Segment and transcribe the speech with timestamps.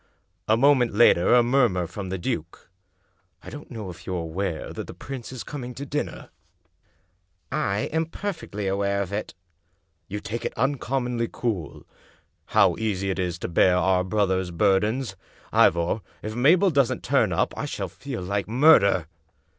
[0.47, 2.71] A moment later, a murmur from the duke:"
[3.43, 6.31] I don't know if you're aware that the prince is coming to dinner?"
[7.51, 9.35] 290 The Lost Duchess" I am perfectly aware of it""
[10.09, 11.85] You take it uncommonly cool.
[12.47, 15.15] How easy it is to bear our brother's burdens
[15.53, 19.05] I Ivor, if Mabel doesn't turn up I shall feel like murder."